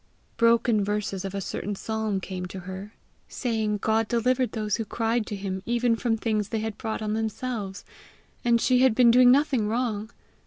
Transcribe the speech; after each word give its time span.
Broken 0.35 0.83
verses 0.83 1.23
of 1.25 1.35
a 1.35 1.41
certain 1.41 1.75
psalm 1.75 2.19
came 2.21 2.47
to 2.47 2.61
her, 2.61 2.95
saying 3.27 3.77
God 3.77 4.07
delivered 4.07 4.53
those 4.53 4.77
who 4.77 4.83
cried 4.83 5.27
to 5.27 5.35
him 5.35 5.61
even 5.63 5.95
from 5.95 6.17
things 6.17 6.49
they 6.49 6.61
had 6.61 6.75
brought 6.79 7.03
on 7.03 7.13
themselves, 7.13 7.85
and 8.43 8.59
she 8.59 8.79
had 8.79 8.95
been 8.95 9.11
doing 9.11 9.29
nothing 9.29 9.67
wrong! 9.67 10.09